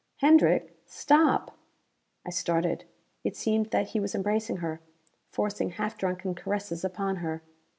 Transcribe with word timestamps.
Hendrick, 0.23 0.75
stop!" 0.87 1.55
I 2.25 2.31
started. 2.31 2.85
It 3.23 3.35
seemed 3.37 3.67
that 3.69 3.89
he 3.89 3.99
was 3.99 4.15
embracing 4.15 4.57
her; 4.57 4.81
forcing 5.29 5.69
half 5.73 5.95
drunken 5.95 6.33
caresses 6.33 6.83
upon 6.83 7.17
her. 7.17 7.43